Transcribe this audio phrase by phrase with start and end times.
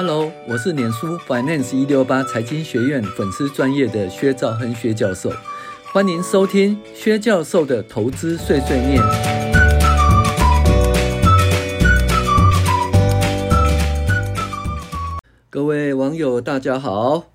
[0.00, 5.28] Hello，我是脸书 Finance 一六八财经学院粉丝专业的薛兆亨薛教授，
[5.92, 9.02] 欢迎收听薛教授的投资碎碎念。
[15.50, 17.32] 各位网友，大家好。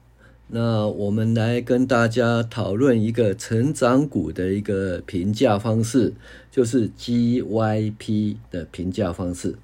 [0.48, 6.14] 那我们来跟大家讨论一个成长股的一个评价方式，
[6.50, 9.55] 就是 GYP 的评价方式。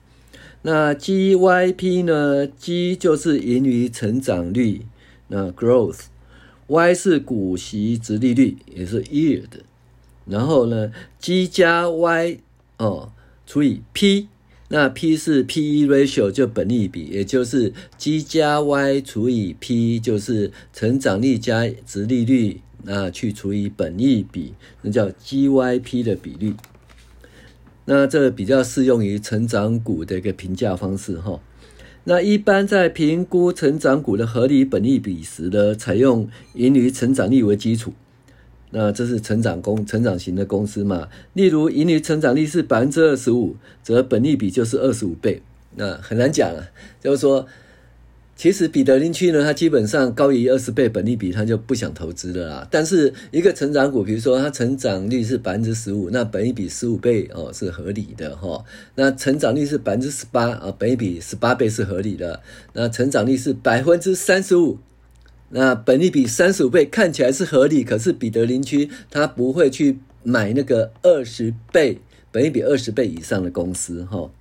[0.62, 4.82] 那 GYP 呢？G 就是盈余成长率，
[5.28, 9.62] 那 Growth；Y 是股息殖利率，也是 Yield。
[10.26, 12.40] 然后呢，G 加 Y
[12.78, 13.12] 哦
[13.46, 14.28] 除以 P。
[14.72, 26.54] 那 P 是 P/E ratio 就本益比，也就是 G 加 Y 除以 P 就是成长率加殖利率，那去除以本益比，那叫 GYP 的比率。
[27.92, 31.40] 那这比较适用于成长股的一个评价方式哈。
[32.04, 37.92] 那一般在评估成长股的合理本益比时呢，采用盈余成长率为基础。
[38.70, 41.08] 那这是成长公成长型的公司嘛？
[41.34, 45.42] 例如盈余成长率是百分之二十五，则本利比就是二十五倍。
[45.76, 46.70] 那很难讲啊，
[47.02, 47.48] 就是说，
[48.40, 52.68] 其实彼得林区呢，它基本上高于二十倍本益比，它就不想投资了啦。
[52.72, 58.64] 但是一个成长股，比如说它成长率是百分之十五，那本益比十五倍哦是合理的哈。
[58.96, 62.42] 那成长率是百分之十八啊，本益比十八倍是合理的。
[62.72, 64.80] 那成长率是百分之三十五。
[65.50, 72.00] 那本益比三十五倍看起来是合理，可是彼得林区它不会去买那个二十倍
[72.32, 74.32] 本益比二十倍以上的公司哈。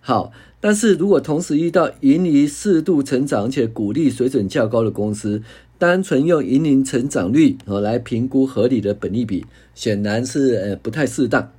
[0.00, 5.42] 好，但是如果同时遇到盈余适度成长且股利水准较高的公司，
[5.78, 11.52] 单纯用盈余成长率哦来评估合理的本利比，显然是呃不太适当。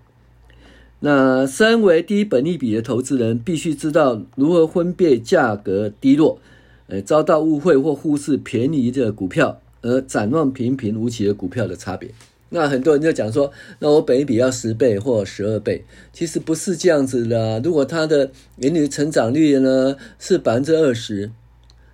[1.00, 6.40] 那身为低本利比的投资人，必须知道如何分辨价格低落。
[6.88, 12.12] 呃遭到误会或忽视便宜的股票，而展望平平无奇的股票的差别。
[12.54, 13.50] 那很多人就讲说，
[13.80, 17.62] 那我本益比要十倍或十二倍，其实不是这样子的。
[17.64, 21.32] 如果它的盈余成长率呢是百分之二十，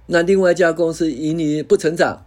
[0.07, 2.25] 那另外一家公司盈利不成长，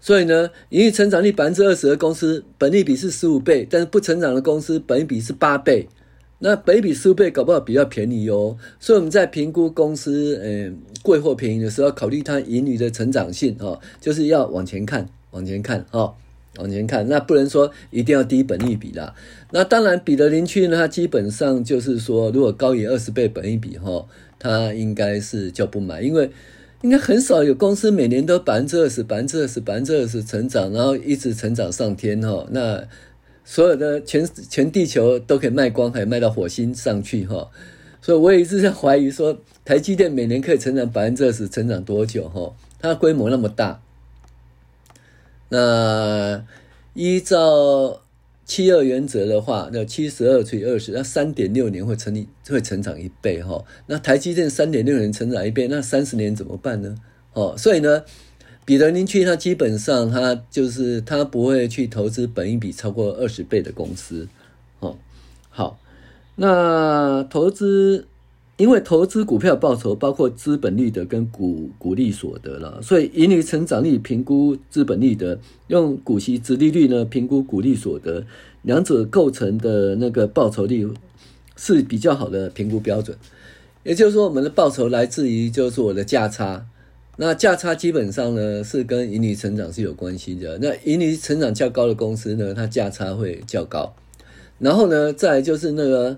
[0.00, 5.88] 所以呢，盈利成长率百分之二十的公司本益比是十五倍，但是不成长的公司本益比是八倍。
[6.40, 16.12] 那本益比十五倍搞不好比较便宜哦，所以我们在评估公司，呃，贵或便宜的时候，考虑它盈利的成长性哦，就是要往前看，往前看哦，
[16.58, 17.08] 往前看。
[17.08, 19.14] 那不能说一定要低本益比啦。
[19.50, 24.06] 那当然，彼得林区呢，它基本上就是说，如果高于二十倍本益比哈，
[24.38, 26.30] 它应该是就不买，因为
[26.82, 32.84] 应该很少有公司每年都百分之二十、百分之二十、百分之二十成长，然后一直成长上天哈，那。
[33.44, 37.50] 所有的全全地球都可以卖光，还卖到火星上去哈，
[38.00, 42.54] 所以我也一直在怀疑说，台积电每年可以成长百分之二十，成长多久哈？
[42.78, 43.82] 它规模那么大，
[45.52, 46.42] 那
[46.94, 48.00] 依照
[48.46, 53.62] 七二原则的话，那七十二除以二十，那三点六年会成立会成长一倍哈。
[53.86, 56.96] 那台积电三点六年成长一倍，那三十年怎么办呢？
[57.34, 58.02] 哦，所以呢？
[58.64, 64.28] 彼得林区，他基本上他就是他不会去投资本一比超过二十倍的公司，
[64.78, 64.96] 哦，
[65.50, 65.78] 好，
[66.36, 68.06] 那投资，
[68.62, 75.36] 因为投资股票报酬包括资本利得跟股股利所得了，所以盈余成长率评估资本利得，
[75.66, 78.24] 用股息殖利率呢评估股利所得，
[78.62, 80.88] 两者构成的那个报酬率
[81.56, 83.18] 是比较好的评估标准，
[83.82, 86.64] 也就是说，我们的报酬来自于就是我的价差。
[87.16, 90.56] 那价差基本上呢是跟盈利成长是有关系的。
[90.62, 93.92] 那盈利成长较高的公司呢，它价差会较高。
[94.60, 96.16] 然后呢，再就是那个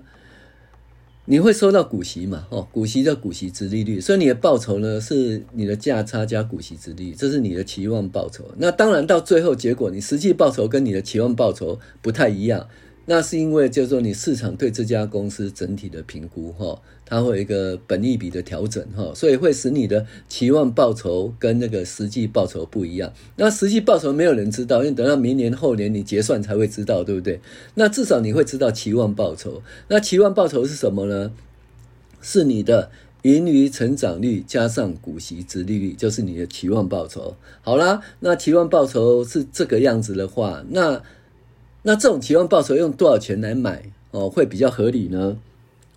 [1.27, 2.45] 你会收到股息嘛？
[2.49, 8.43] 哦，股息叫股息值利率，所以你的报酬呢是你的价差加股息值利率，这是你的期望报酬。
[8.57, 12.67] 那当然到最后结果，你实际报酬跟你的期望报酬不太一样。
[13.07, 23.13] 那是因为就是说你市场对这家公司整体的评估哈，它会有一个本益比的调整哈，所以会使你的期望报酬跟那个实际报酬不一样。
[23.35, 27.39] 那实际报酬没有人知道，因为等到明年后年你结算才会知道，对不对？
[27.75, 29.61] 那至少你会知道期望报酬。
[29.87, 31.31] 那期望报酬是什么呢？
[32.21, 32.89] 是你的
[33.21, 37.35] 盈余成长率加上股息殖利率，就是你的期望报酬。
[37.61, 41.03] 好啦，那期望报酬是这个样子的话，那。
[41.87, 45.37] 那这种期望报酬用多少钱来买哦，会比较合理呢？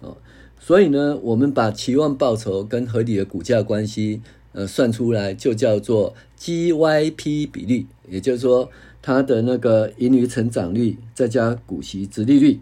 [0.02, 0.18] 哦，
[0.60, 4.20] 所以呢，我们把期望报酬跟合理的股价关系，
[4.52, 8.68] 呃，算出来就叫做 GYP 比率，也就是说
[9.00, 12.60] 它的那个盈余成长率再加股息殖利率，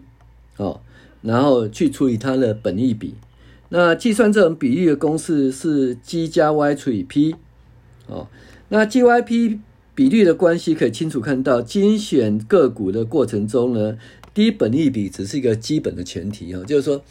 [0.55, 0.79] 哦，
[1.21, 3.15] 然后去除以它的本益比，
[3.67, 7.35] 那计算这种比率的公式是 G 加 Y 除以 P，
[8.07, 8.29] 哦，
[8.69, 9.59] 那 GYP
[9.97, 13.97] 比率的关系可以清楚看到，精选个股的过程中呢，
[14.31, 17.03] 低本益比只是一个基本的前提哦，就是说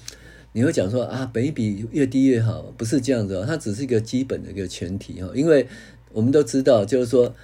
[0.53, 5.67] 你会讲说啊，本益比越低越好，不是这样子哦，它只是一个基本的一个前提哦，因为
[6.13, 7.35] 我们都知道，就是说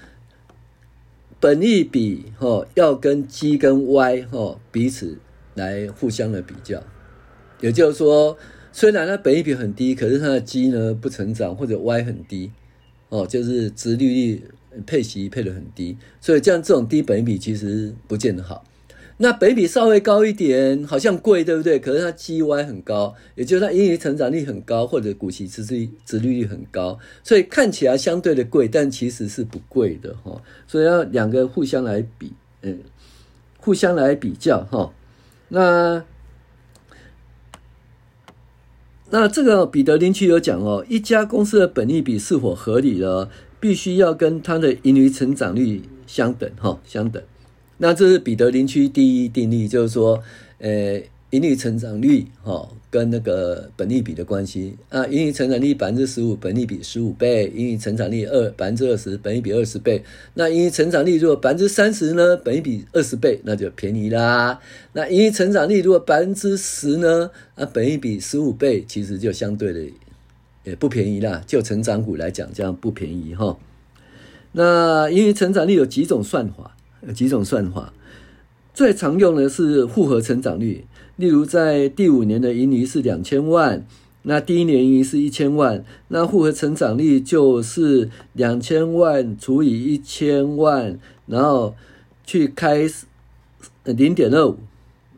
[1.40, 5.18] 本益比哈要跟基跟 Y 哈彼此
[5.56, 6.80] 来互相的比较，
[7.60, 8.38] 也就是说。
[8.74, 12.50] 虽然它本益比很低，可是它的基呢不成长，或者 Y 很低，
[13.10, 14.44] 哦，就是殖利率
[14.86, 18.64] 配息配得很低，所以这样这种低本比其实不见得好。
[19.18, 21.78] 那本比稍微高一点，好像贵，对不对？
[21.78, 30.42] 可是它 G Y 很高，也就是它盈余成长率很高，或者股息殖率殖利率很高，所以看起来相对的贵，但其实是不贵的哈。
[30.66, 32.32] 所以要两个互相来比，
[32.62, 32.80] 嗯，
[33.58, 34.92] 互相来比较哈。
[35.48, 36.04] 那。
[39.14, 43.28] 那这个彼得林奇有讲哦，一家公司的本益比是否合理了，
[43.62, 47.22] 必须要跟它的盈余成长率相等哈，相等。
[47.78, 50.20] 那这是彼得林区第一定律，就是说，
[50.58, 51.00] 呃。
[51.32, 60.04] 盈余成长率，哈，跟那个本利比的关系啊，盈余成长率百分之十五，本利比十五倍；盈余成长率二百分之二十，本利比二十倍。
[60.34, 64.60] 那盈余成长率如果百分之三十呢，本利比二十倍，那就便宜啦。
[64.92, 69.80] 那盈余成长率如果百分之十呢，啊，本利比十五倍，其实就相对的
[70.64, 71.42] 也不便宜啦。
[71.46, 73.58] 就成长股来讲，这样不便宜哈。
[74.52, 76.76] 那盈余成长率有几种算法？
[77.06, 77.92] 有几种算法？
[78.74, 80.86] 最常用的是复合成长率。
[81.16, 83.86] 例如，在第五年的盈余是两千万，
[84.22, 91.74] 那第一年盈余是一千万，那复合成长率就是两千万除以一千万，然后
[92.24, 92.88] 去开
[93.84, 94.58] 零点二五，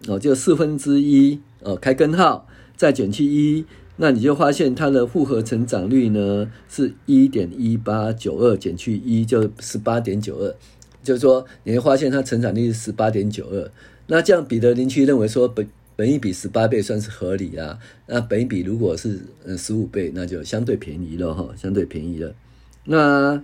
[0.09, 3.65] 哦，就四分之一，哦，开根号，再减去一，
[3.97, 10.55] 那你就发现它的复合成长率呢是一点一八九二，减去一就十八点九二，
[11.03, 13.71] 就是说你会发现它成长率是十八点九二，
[14.07, 15.69] 那这样彼得林区认为说本。
[15.97, 22.35] 本一比十八倍算是合理啊，那本一比如果是嗯十五倍，那就相对便宜了哈，相对便宜了。
[22.87, 23.41] 那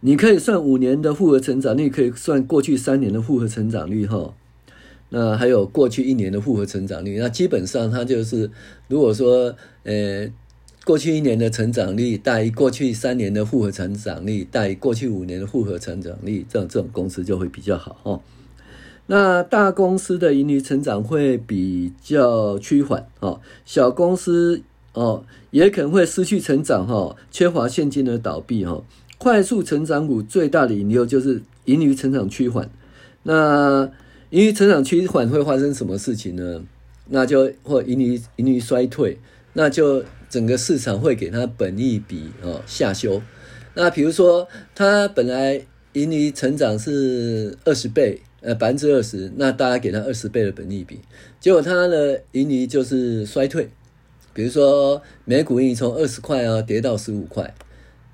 [0.00, 4.34] 你可以算五年的复合成长率，可以算过去三年的复合成长率哈。
[5.14, 8.50] 那还有过去一年的复合成长率，那基本上它就是
[8.88, 9.54] 如果说
[9.84, 10.26] 呃
[10.86, 18.20] 过去一年的成长率大于过去三年的复合成长率，大于过去五年的复合成长率，这种这种公司就会比较好哈。
[19.06, 24.62] 那大公司的盈余成长会比较趋缓哦，小公司
[24.94, 28.82] 哦也可能会失去成长哈，缺乏现金的倒闭哈。
[29.18, 32.70] 快速成长股最大的隐忧就是盈余成长趋缓。
[33.24, 33.90] 那
[34.32, 36.64] 因为成长趋缓会发生什么事情呢？
[37.10, 39.18] 那就或盈余盈余衰退，
[39.52, 43.20] 那就整个市场会给它本利比哦下修。
[43.74, 45.60] 那比如说它本来
[45.92, 48.22] 盈余成长是二十倍。
[48.44, 50.98] 呃，百分之二十，那大家给它二十倍的本利比，
[51.38, 53.70] 结果它的盈余就是衰退。
[54.34, 57.54] 比如说，每股盈余从二十块啊跌到十五块，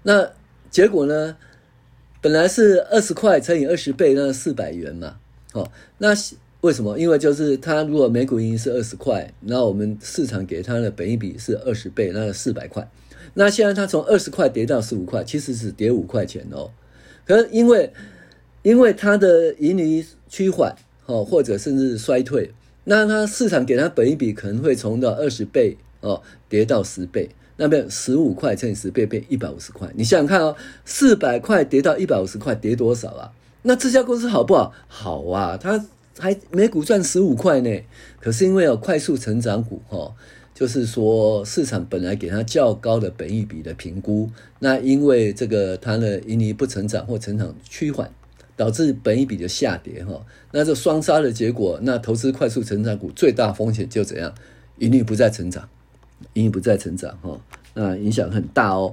[0.03, 0.31] 那
[0.71, 1.39] 结果呢？
[2.21, 5.17] 本来是二十块乘以二十倍，那四百元嘛。
[5.59, 6.15] 哦，那
[6.61, 6.99] 为什么？
[6.99, 12.89] 因为就是他如果每股盈是二十块，那我们市场给他的本益比是二十倍，那四百块。
[13.35, 16.71] 那现在他从二十块跌到十五块，其实是跌五块钱哦。
[17.25, 17.93] 可是因为
[18.63, 20.75] 因为它的盈利趋缓，
[21.07, 22.51] 哦，或者甚至衰退，
[22.85, 29.89] 那它市场给它本益比可能会从到二十倍哦跌到十倍，那边十五块乘以十倍变一百五十块。
[29.95, 33.31] 你想想看哦，四百块跌到一百五十块，跌多少啊？
[33.63, 34.73] 那这家公司好不好？
[34.87, 35.85] 好啊，它
[36.19, 37.71] 还每股赚十五块呢。
[38.21, 40.15] 可是因为有快速成长股，哈，
[40.55, 48.11] 就是说市场本来给它较高的本益比的评估，那因为这个它的盈利不成长或成长趋缓。
[48.59, 54.35] 导致本益比的下跌，哈，那这双杀的结果，那投资快速成长股最大风险就怎样？
[54.79, 55.69] 盈利不再成长，
[56.33, 57.41] 盈利不再成长，哈，
[57.75, 58.93] 那影响很大哦。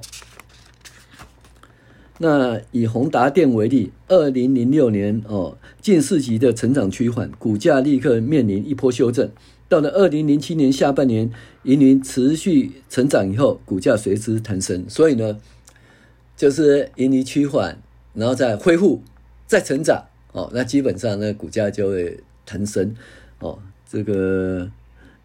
[2.17, 9.29] 那以宏达电为例，二零零六年哦，近四级的成长趋缓，股价立刻面临一波修正。
[9.67, 11.29] 到了二零零七年下半年，
[11.63, 14.85] 盈利持续成长以后，股价随之弹升。
[14.87, 15.37] 所以呢，
[16.37, 17.77] 就是盈利趋缓，
[18.13, 19.01] 然后再恢复。
[19.47, 22.95] 再成长哦，那基本上呢，股价就会弹升
[23.39, 23.59] 哦。
[23.87, 24.69] 这个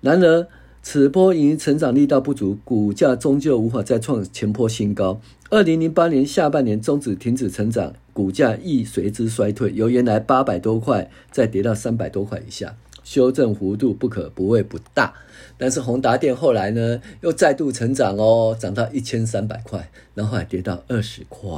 [0.02, 0.46] 然而，
[0.82, 5.20] 此波盈余成长力道不足，股价终究无法再创前波新高。
[5.50, 12.76] 二零零八年下半年终止停止成长，股价亦随之衰退，由原来八百多块再跌到三百多块以下。
[13.02, 15.12] 修正幅度不可不谓不大。
[15.58, 21.50] 但是宏达电后来呢，又再度成长哦，涨到一千三百块，然后还跌到二十块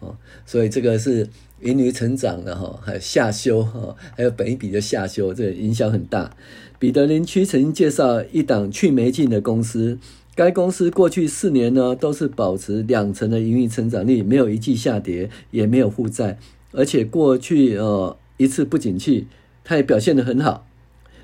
[0.00, 1.28] 哦，所以这个是
[1.62, 6.34] 盈余成长的哈，还有下修哈，还有本益比的下修，这个影响很大。
[6.78, 9.98] 彼得林区曾经介绍一档去煤镜的公司，
[10.34, 16.38] 该公司过去四年呢都是保持两成的盈余成长率，没有一季下跌，也没有负债，
[16.72, 19.26] 而且过去呃一次不景气，
[19.62, 20.66] 它也表现得很好。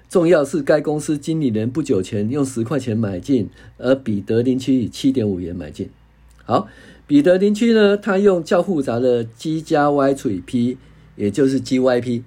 [0.09, 5.89] 重要是该公司经理人不久前用十块钱买进，而彼得林区以七点五元买进。
[6.45, 6.69] 好，
[7.07, 10.77] 彼得林区呢，它用较复杂的 G 加 Y 除以 P，
[11.15, 12.23] 也就是 GYP。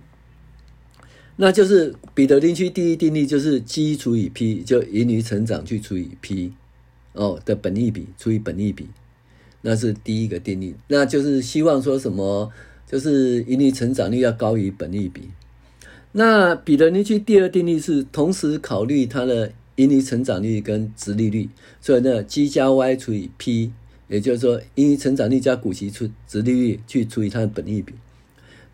[1.35, 6.53] 那就是彼得林区第一定律，就是 G 除以 P，就盈余成长去除以 P，
[7.13, 8.87] 哦的本利比除以本利比，
[9.61, 10.75] 那是第一个定律。
[10.87, 12.51] 那就是希望说什么，
[12.85, 15.29] 就是盈余成长率要高于本利比。
[16.11, 23.71] 那彼得林区第二定律是同时考虑它的盈余成长率跟殖利率，所以呢，G 加 Y 除以 P，
[24.09, 27.93] 也就是说盈余成长率加股息除殖利率去除以它的本利比。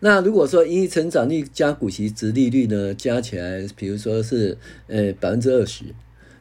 [0.00, 5.84] 那如果说盈余成长率加股息值利率呢，加起来，比如说是呃百分之二十，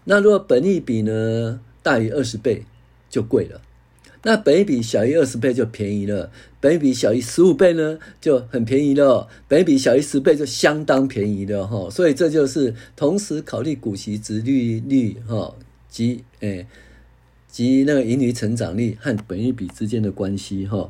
[0.05, 2.63] 那如果本利比呢大于二十倍，
[3.09, 3.61] 就贵了。
[4.27, 11.87] 那本益比小于二十倍就便宜了，本益比小于十五倍呢就很便宜了，本益比小于十倍就相当便宜了哈。
[11.91, 15.55] 所以这就是同时考虑股息值利率哈
[15.87, 16.65] 及诶
[17.55, 20.89] 及那个盈余成长率和本益比之间的关系哈。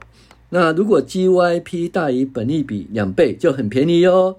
[0.50, 4.36] 那如果 GYP 大于本益比两倍就很便宜哦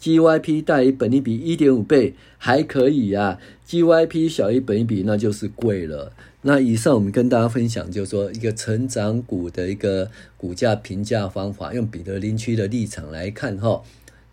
[0.00, 6.12] ，GYP 大于本益比一点五倍还可以啊，GYP 小于本益比那就是贵了。
[6.42, 13.80] 那以上我们跟大家分享，就是说一个成长股的一个股价评价方法，用彼得林区的立场来看哈。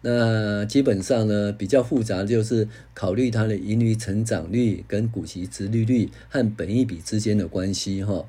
[0.02, 8.26] 那基本上呢，比较复杂，就是考虑它的盈余成长率跟股息殖利率和本益比之间的关系哈。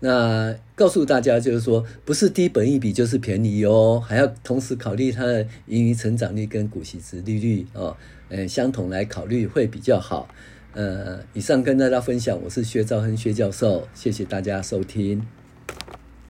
[0.00, 7.96] 那告诉大家，就是说不是低本益比就是便宜哦，还要同时考虑它的盈余成长率跟股息殖利率哦，
[8.28, 10.28] 呃，相同来考虑会比较好。
[10.74, 15.26] 呃，以上跟大家分享，我是薛兆亨薛教授，谢谢大家收听。